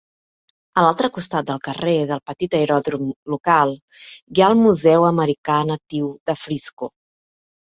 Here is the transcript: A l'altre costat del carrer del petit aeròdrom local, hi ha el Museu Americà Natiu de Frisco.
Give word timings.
A 0.77 0.83
l'altre 0.85 1.09
costat 1.17 1.45
del 1.49 1.59
carrer 1.67 1.93
del 2.11 2.21
petit 2.31 2.57
aeròdrom 2.61 3.11
local, 3.35 3.75
hi 4.33 4.43
ha 4.43 4.49
el 4.55 4.59
Museu 4.63 5.07
Americà 5.11 5.59
Natiu 5.75 6.09
de 6.31 6.37
Frisco. 6.47 6.91